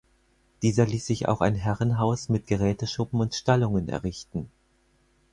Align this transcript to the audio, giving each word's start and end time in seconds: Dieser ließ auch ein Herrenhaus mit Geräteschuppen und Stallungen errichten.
Dieser 0.63 0.87
ließ 0.87 1.25
auch 1.25 1.41
ein 1.41 1.53
Herrenhaus 1.53 2.27
mit 2.27 2.47
Geräteschuppen 2.47 3.19
und 3.21 3.35
Stallungen 3.35 3.87
errichten. 3.87 4.49